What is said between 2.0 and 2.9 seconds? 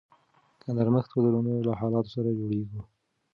سره جوړیږو.